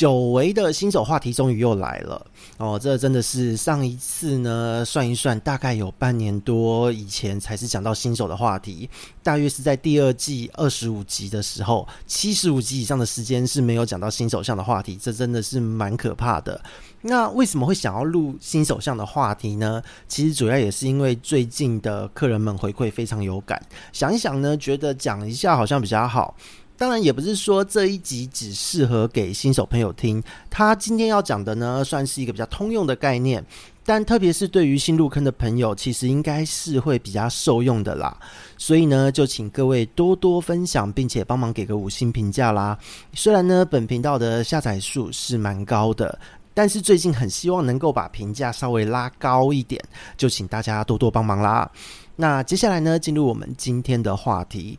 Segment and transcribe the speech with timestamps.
[0.00, 2.26] 久违的新手话题终于又来了
[2.56, 2.78] 哦！
[2.78, 8.88] 这真的是上一次呢，算一算，大概有半年多以前才是讲到新手的话题，
[9.22, 16.58] 大约是在第二季二十五集的时候，七十五集以上的时间是没有讲到新手相的话题，这真的是蛮可怕的。
[17.02, 19.82] 那为什么会想要录新手相的话题呢？
[20.08, 23.62] 其实主要也是因为最近的客人们回馈非常有感，
[23.92, 26.34] 想一想呢，觉得讲一下好像比较好。
[26.80, 33.44] 当然也不是说这一集只适合给新手朋友听，他今天要讲的呢，算是一个比较通用的概念，
[33.84, 38.16] 但特别是对于新入坑的朋友，其实应该是会比较受用的啦。
[38.56, 42.78] 所以呢，就请各位多多分享，并且帮忙给个五星评价啦。
[43.12, 46.18] 虽然呢，本频道的下载数是蛮高的，
[46.54, 49.78] 但是最近很希望能够把评价稍微拉高一点，
[50.16, 51.70] 就请大家多多帮忙啦。
[52.16, 54.78] 那接下来呢，进入我们今天的话题。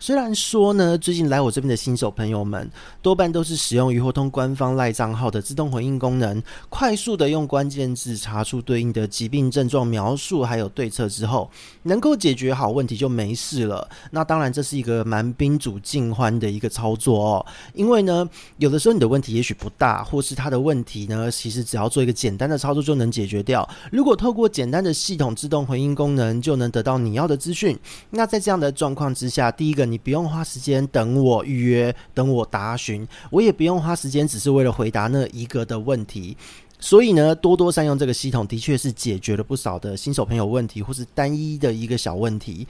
[0.00, 2.70] 虽然说呢，最近来我这边的新手朋友们
[3.02, 11.50] 多半都是使用鱼活通官方赖账号的自动回应功能，快速的用关键字查出对应的疾病症状描述，还有对策之后，
[11.82, 13.88] 能够解决好问题就没事了。
[14.12, 23.68] 那当然这是一个蛮宾主尽欢的一个操作哦，因为呢，有的时候你的问题也许不大，或是他的问题呢，其实只要做一个简单的操作就能解决掉。
[23.90, 27.76] 如果透过简单的系统自动回应功能就能得到你要的资讯，
[28.10, 29.87] 那在这样的状况之下，第一个。
[29.90, 36.36] 你不用花时间等我预约，等我答询，我也不用花时间，只是为了回答那一个的问题。
[36.80, 42.66] 所以呢，多多善用这个系统，的确是解决了不少的新手朋友问题，或是单一的一个小问题。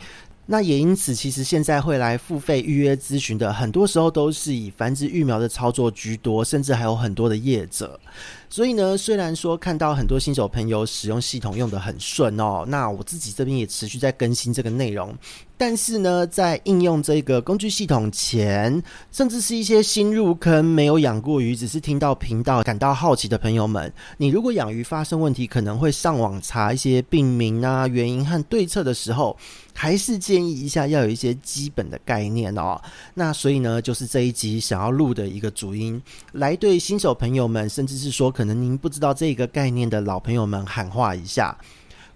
[0.51, 8.01] 那也因此，其实现在会来付费预约咨询的，很多时候都是以繁殖育苗的操作居多，甚至还有很多的业者。
[8.49, 15.15] 所以呢，虽然说看到很多新手朋友使用系统用得很顺哦，那我自己这边也持续在更新这个内容。
[15.59, 18.81] 但是呢，在应用这个工具系统前，
[19.11, 29.37] 甚至是一些新入坑、没有养过鱼，只是听到频道感到好奇的朋友们，你如果养鱼发生问题，可能会上网查一些病名啊、原因和对策的时候，
[29.75, 32.81] 还是建议一下要有一些基本的概念哦。
[33.15, 36.01] 那所以呢，就是这一集想要录的一个主音，
[36.33, 41.59] 来对新手朋友们，甚至是说可能您不知道这个概念的老朋友们喊话一下。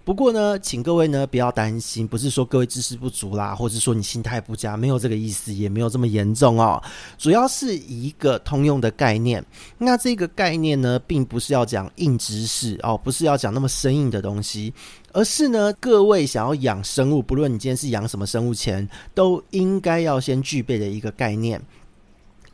[0.04, 6.82] 不过呢，请各位呢不要担心，不是说各位知识不足啦，或者说你心态不佳，没有这个意思，也没有这么严重哦。
[7.16, 9.44] 主要是一个通用的概念。
[9.78, 14.74] 那这个概念呢，并不是要讲硬知识哦，不是要讲那么生硬的东西，
[15.12, 21.62] 而是呢，各位想要养生物，不论你今天是养什么生物前，都应该要先具备的一个概念。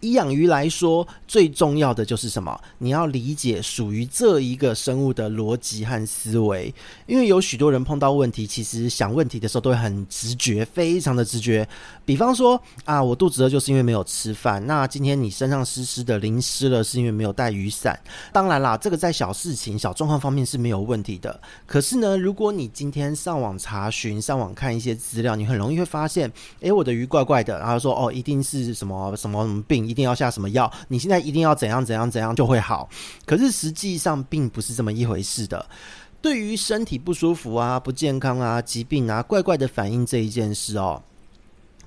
[0.01, 2.59] 以养鱼来说，最重要的就是什么？
[2.79, 6.73] 你要理解属于这一个生物的逻辑和思维。
[7.07, 11.67] 因为有许多人碰到问题，其实想问题的时候都会很直觉，非常的直觉。
[12.05, 14.65] 比方说啊，我肚子饿就是因为没有吃饭。
[14.67, 17.99] 那今天你身上湿湿的，淋湿了，是因为没有带雨伞。
[18.33, 21.41] 当然啦，这个在小事情、小状况方面是没有问题的。
[21.67, 26.31] 可是呢，如果你今天上网查询、上网看一些资料，你很容易会发现，
[26.61, 29.88] 诶，我的鱼怪怪的，然后说哦，一定是什么什么什么病。
[29.89, 30.71] 一定要下什么药？
[30.89, 32.89] 你现在一定要怎样怎样怎样就会好？
[33.25, 35.65] 可是实际上并不是这么一回事的。
[36.21, 41.01] 对于身体不舒服啊、不健康啊、疾病啊、怪怪的反应这一件事哦，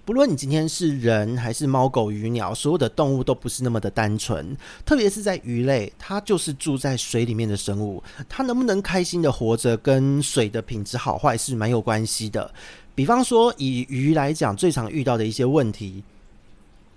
[0.06, 4.56] 不论你今天是人还是猫狗鱼鸟，所有的动物都不是那么的单纯。
[4.86, 12.50] 特别是在鱼类，它就是住在水里面的生物，它能不能开心的活着，跟水的品质好坏是蛮有关系的。
[12.96, 16.02] 比方说，以鱼来讲，最常遇到的一些问题。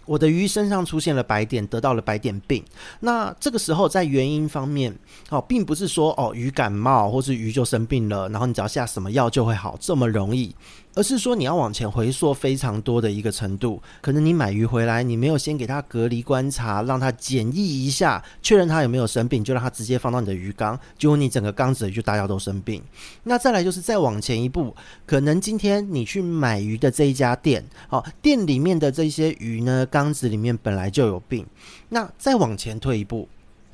[0.06, 2.64] 我的鱼身上出现了白点，得到了白点病。
[3.00, 4.96] 那这个时候，在原因方面，
[5.30, 10.54] 哦，并不是说哦，鱼感冒或是鱼就生病了，然后你只要下什么药就会好，这么容易。
[10.94, 22.82] 而是说，你要往前回溯非常多的一个程度，可能你买鱼回来，你没有先给它隔离观察，让它检疫一下，确认它有没有生病，就让它直接放到你的鱼缸，结果你整个缸子里就大家都生病。
[23.24, 24.74] 那再来就是再往前一步，
[25.04, 31.44] 可能今天你去买鱼的这一家店，哦，店里面的这些鱼呢，缸子里面本来就有病。
[31.88, 33.28] 那再往前退一步。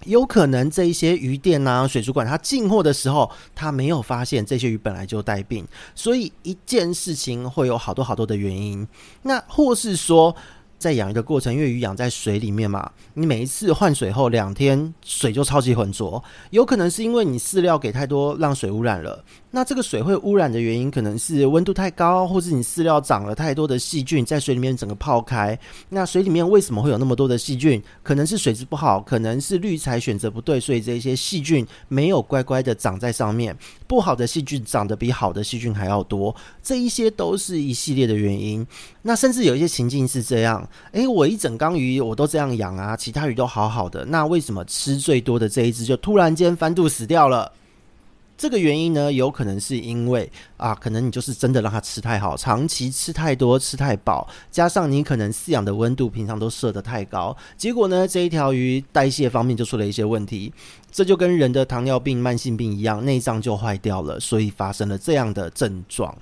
[0.04, 8.86] 有可能这一些鱼店啊、水族馆，它进货的时候，它没有发现这些鱼本来就带病，所以一件事情会有好多好多的原因。
[9.22, 10.34] 那或是说，
[10.80, 19.22] 在养鱼的过程，因为鱼养在水里面嘛，你每一次换水后两天，水就超级浑浊，有可能是因为你饲料给太多，让水污染了。
[19.52, 25.58] 那这个水会污染的原因，可能是温度太高，或是你饲料长了太多的细菌在水里面整个泡开。
[25.90, 27.82] 那水里面为什么会有那么多的细菌？
[28.02, 33.54] 可能是水质不好，可能是滤材选择不对，所以这些细菌没有乖乖的长在上面。
[33.86, 38.64] 不好的细菌长得比好的细菌还要多，这一些都是一系列的原因。
[39.02, 47.52] 那甚至有一些情境是这样：诶，我一整缸鱼我都这样养啊，其他鱼都好好的，那为什么吃最多的这一只就突然间翻肚死掉了？
[48.36, 50.26] 这个原因呢，有可能是因为
[50.56, 60.50] 啊，可能你就是真的让它吃太好，长期吃太多，吃太饱，加上你可能饲养的温度平常都设得太高，结果呢，这一条鱼代谢方面就出了一些问题，
[60.90, 66.16] 这就跟人的糖尿病、慢性病一样，内脏就坏掉了，所以发生了这样的症状。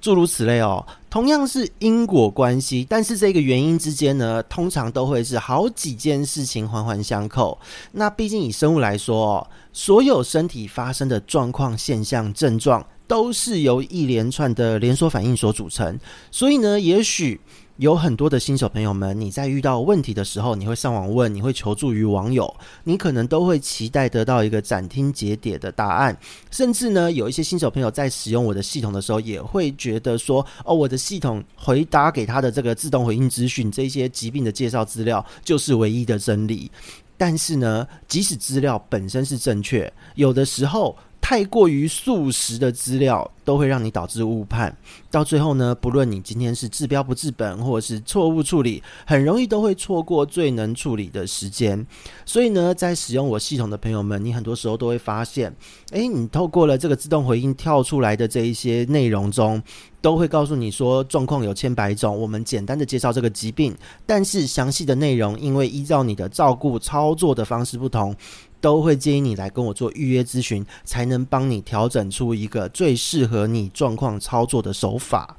[0.00, 7.58] 诸如此类哦，同样是因果关系，但是这个原因之间呢，通常都会是好几件事情环环相扣。
[7.92, 15.98] 那毕竟以生物来说哦，所有身体发生的状况、现象、症状，都是由一连串的连锁反应所组成。
[16.30, 17.40] 所以呢，也许。
[17.80, 22.54] 有很多的新手朋友们，你在遇到问题的时候，你会上网问，你会求助于网友，
[22.84, 26.14] 你可能都会期待得到一个斩钉截铁的答案。
[26.50, 36.70] 甚至呢，有一些新手朋友在使用我的系统的时候，也会觉得说，哦，我的系统回答给他的这个自动回应资讯，这些疾病的介绍资料就是唯一的真理。
[37.16, 40.94] 但是呢，即使资料本身是正确，有的时候。
[41.30, 44.76] 太过于速食的资料都会让你导致误判，
[45.12, 51.86] 到最后呢，不论你今天是治标不治本，或者是错误处理，很容易都会错过最能处理的时间。
[52.26, 55.54] 所以呢，在使用我系统的朋友们，你很多时候都会发现，
[55.92, 59.62] 诶，你透过了这个自动回应跳出来的这一些内容中，
[60.00, 62.18] 都会告诉你说状况有千百种。
[62.20, 63.72] 我们简单的介绍这个疾病，
[64.04, 68.12] 但是详细的内容，因为依照你的照顾操作的方式不同。
[68.60, 75.36] 都会建议你来跟我做预约咨询，才能帮你调整出一个最适合你状况操作的手法。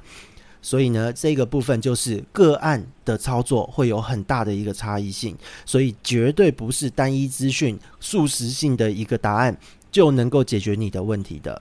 [0.64, 5.36] 所以呢，这个部分就是个案的操作会有很大的一个差异性，
[5.66, 9.58] 所以绝对不是单一资讯、速食性的一个答案
[9.92, 11.60] 就能够解决你的问题的。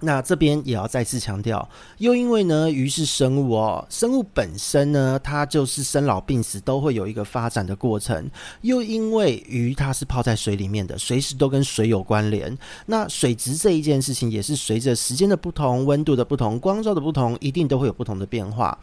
[0.00, 1.66] 那这边也要再次强调，
[1.98, 8.30] 又因为呢，鱼是生物哦，生物本身呢，它就是生老病死都会有一个发展的过程。
[8.60, 12.56] 又因为鱼它是泡在水里面的，随时都跟水有关联。
[12.84, 18.78] 那水质这一件事情，也是随着时间的不同、温度的不同、光照的不同，一定都会有不同的变化。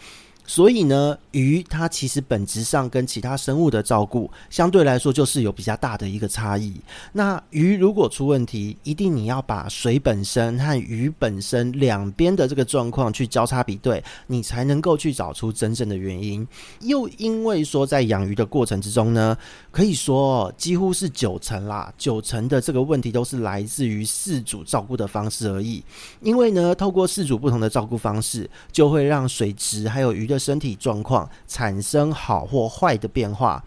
[0.46, 6.74] 所以呢，鱼它其实本质上跟其他生物的照顾相对来说就是有比较大的一个差异。
[7.14, 16.46] 那鱼如果出问题，一定你要把水本身和鱼本身两边的这个状况去交叉比对，你才能够去找出真正的原因。
[16.82, 19.38] 又因为说在养鱼的过程之中呢，
[19.72, 25.84] 可以说几乎是九成啦，九成的这个问题都是来自于饲主照顾的方式而已。
[26.22, 33.64] 因为呢，透过饲主不同的照顾方式，就会让水质还有鱼的身体状况产生好或坏的变化。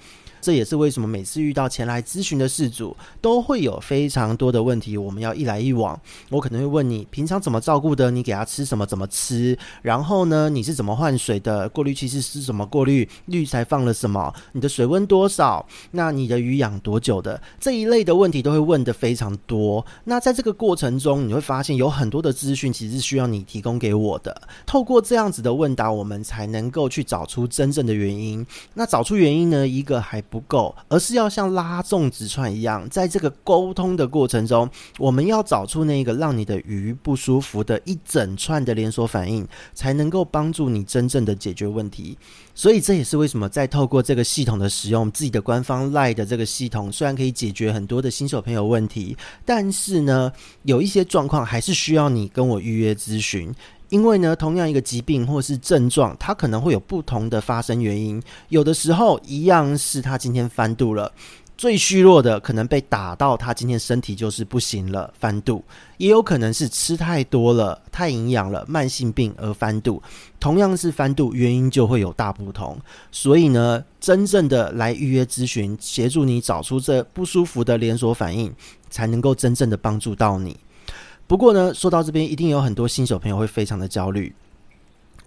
[0.46, 6.00] 这也是为什么每次遇到前来咨询的事主，都会有非常多的问题，我们要一来一往。
[6.30, 9.58] 我可能会问你平常怎么照顾的，你给他吃什么，怎么吃？
[9.82, 11.68] 然后呢，你是怎么换水的？
[11.70, 13.08] 过滤器是是怎么过滤？
[13.24, 14.32] 滤材放了什么？
[14.52, 15.66] 你的水温多少？
[15.90, 17.42] 那你的鱼养多久的？
[17.58, 19.84] 这一类的问题都会问得非常多。
[20.04, 24.42] 那在这个过程中，你会发现有很多的资讯其实是需要你提供给我的。
[24.64, 28.46] 透过这样子的问答，我们才能够去找出真正的原因。
[28.74, 42.18] 那找出原因呢，一个还不不够，而是要像拉粽子串一样，在这个沟通的过程中，我们要找出那个让你的鱼不舒服的一整串的连锁反应，才能够帮助你真正的解决问题。
[42.54, 49.16] 所以这也是为什么在透过这个系统的使用，自己的官方 LINE 的这个系统，虽然可以解决很多的新手朋友问题，
[49.46, 50.30] 但是呢，
[50.64, 53.54] 有一些状况还是需要你跟我预约咨询。
[53.88, 58.20] 因为呢，同样一个疾病或是症状，它可能会有不同的发生原因。
[58.48, 61.12] 有的时候，一样是他今天翻肚了，
[61.56, 65.62] 最虚弱的可能被打到，他今天身体就是不行了，翻肚；
[65.98, 70.02] 也有可能是吃太多了，太营养了，慢性病而翻肚。
[70.40, 72.76] 同样是翻肚，原因就会有大不同。
[73.10, 78.52] 所以呢，真正的来预约咨询，协助你找出这不舒服的连锁反应，
[78.90, 80.56] 才能够真正的帮助到你。
[81.26, 84.34] 不过呢，说到这边，一定有很多新手朋友会非常的焦虑。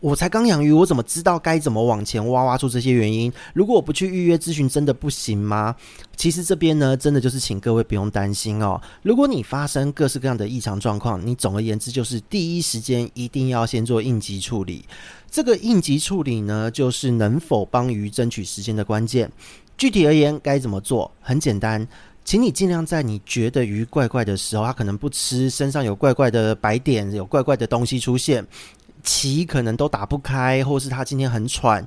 [0.02, 3.30] 我才刚养鱼，我怎么知道该怎么往前挖挖出这些原因？
[3.54, 5.76] 如果我不去预约咨询，真的不行吗？
[6.16, 8.80] 其实这边呢，真的就是请各位不用担心哦。
[9.02, 14.86] 如果你发生各式各样的异常状况，你总而言之就是第一时间一定要先做应急处理。
[15.30, 19.30] 这个应急处理呢，就是能否帮鱼争取时间的关键。
[19.78, 21.12] 具体而言，该怎么做？
[21.20, 21.86] 很简单。
[22.30, 28.46] 请你尽量在你觉得鱼怪怪的时候，它可能不吃，身上有怪怪的白点，有怪怪的东西出现，
[29.02, 31.84] 鳍可能都打不开，或是它今天很喘。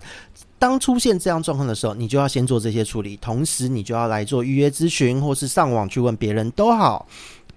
[0.58, 7.06] 当出现这样状况的时候，你就要先做这些处理，同时你就要来做预约咨询，或是上网去问别人都好。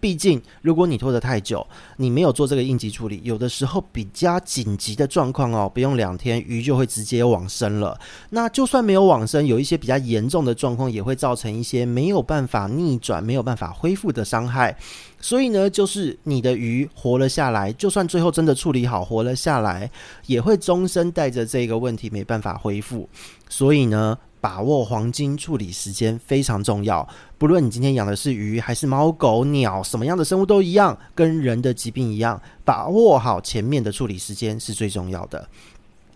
[0.05, 1.65] 毕竟，如果你拖得太久，
[1.97, 7.99] 你没有做这个应急处理，有的时候比较紧急的状况哦，不用两天，鱼就会直接往生了。
[8.29, 14.77] 那就算没有往生，有一些比较严重的状况，也会造成一些没有办法逆转、没有办法恢复的伤害。
[15.19, 19.89] 所以呢，就是你的鱼活了下来，就算最后真的处理好，活了下来，
[20.27, 23.09] 也会终身带着这个问题，没办法恢复。
[23.49, 35.49] 所以呢，把握黄金处理时间非常重要，不论你今天养的是鱼还是猫狗鸟，什么样的生物都一样，跟人的疾病一样，把握好前面的处理时间是最重要的。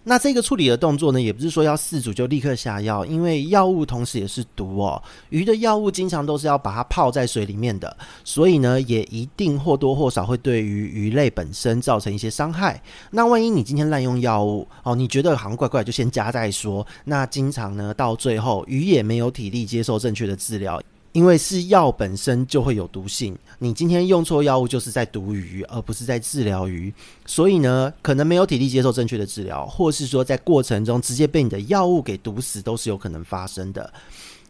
[0.05, 5.01] 那这个处理的动作呢，也不是说要四组就立刻下药，因为药物同时也是毒哦。
[5.29, 12.81] 鱼的药物经常都是要把它泡在水里面的，所以呢，也一定或多或少会对于鱼类本身造成一些伤害。
[13.11, 16.85] 那万一你今天滥用药物哦，你觉得好像怪怪，就先加再说。
[17.05, 20.81] 那经常呢，到最后鱼也没有体力接受正确的治疗。
[21.11, 26.93] 因为是药本身就会有毒性，你今天用错药物就是在毒鱼，而不是在治疗鱼。
[27.25, 33.91] 所以呢，可能没有体力接受正确的治疗，或是说在过程中直接被你的药物给毒死，都是有可能发生的。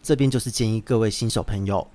[0.04, 1.88] 这边就是建议各位新手朋友，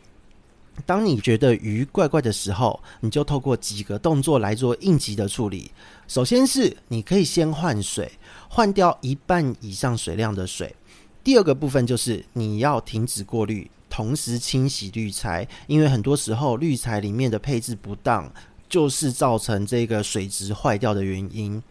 [0.87, 5.71] 当你觉得鱼怪怪的时候，你就透过几个动作来做应急的处理。
[6.09, 8.11] 首先是你可以先换水，
[8.49, 10.75] 换掉一半以上水量的水。
[11.23, 13.71] 第二个部分就是你要停止过滤。
[13.95, 18.29] 同时清洗滤材，因为很多时候滤材里面的配置不当，
[18.69, 21.63] 就是造成这个水质坏掉的原因。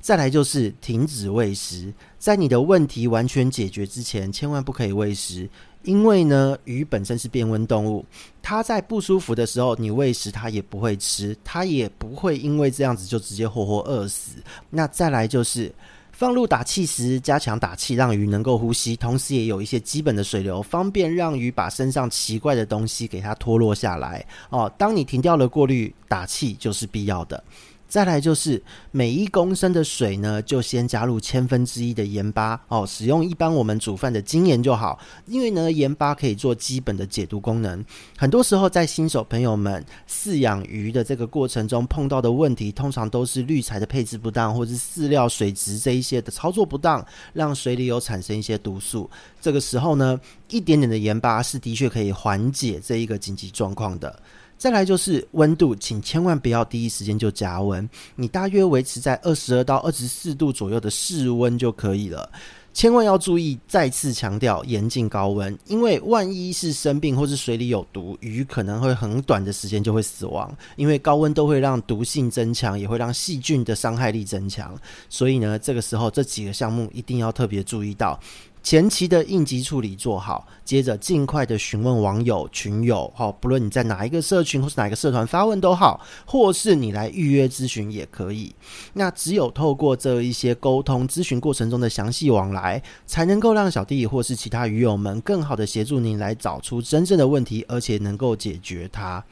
[0.00, 5.48] 再来就是停止喂食，在你的问题完全解决之前，千万不可以喂食，
[5.84, 8.04] 因为呢，鱼本身是变温动物，
[8.42, 14.42] 它在不舒服的时候，你喂食它也不会吃，它也不会因为这样子就直接活活饿死。
[14.70, 15.72] 那再来就是。
[16.20, 24.22] 放入打气时，加强打气，让鱼能够呼吸，同时也有一些基本的水流，方便让鱼把身上奇怪的东西给它脱落下来。
[24.50, 27.42] 哦，当你停掉了过滤，打气就是必要的。
[27.90, 37.84] 再来就是每一公升的水呢，就先加入千分之一的盐巴哦，使用一般我们煮饭的精盐就好，因为呢，盐巴可以做基本的解毒功能。
[38.16, 49.10] 很多时候在新手朋友们饲养鱼的这个过程中碰到的问题，通常都是滤材的配置不当，或是饲料水质这一些的操作不当，让水里有产生一些毒素。
[49.40, 50.16] 这个时候呢，
[50.48, 54.22] 一点点的盐巴是的确可以缓解这一个紧急状况的。
[54.60, 62.30] 再来就是温度，请千万不要第一时间就加温，你大约维持在二十二到二十四度左右的室温就可以了。
[62.74, 70.54] 千万要注意，再次强调严禁高温，因为万一是生病或是水里有毒，鱼可能会很短的时间就会死亡。
[70.76, 74.78] 因为高温都会让毒性增强，也会让细菌的伤害力增强。
[75.08, 78.20] 所以呢，这个时候这几个项目一定要特别注意到。
[78.62, 88.54] 前期的应急处理做好，接着尽快的询问网友群友，好，不论你在哪一个社群或是哪一个社团发问都好，或是你来预约咨询也可以。
[88.92, 99.24] 那只有透过这一些沟通咨询过程中的详细往来，才能够让小弟或是其他鱼友们更好的协助您来找出真正的问题，而且能够解决它。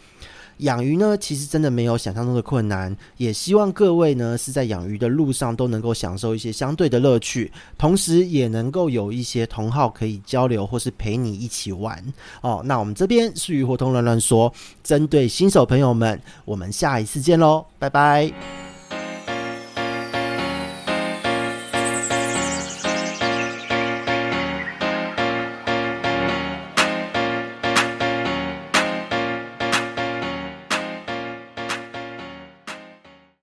[0.58, 12.02] 养鱼呢，其实真的没有想象中的困难，也希望各位呢是在养鱼的路上都能够享受一些相对的乐趣，同时也能够有一些同好可以交流或是陪你一起玩
[12.40, 12.62] 哦。
[12.64, 18.67] 那我们这边是鱼活通乱乱说，针对新手朋友们，我们下一次见喽，拜拜。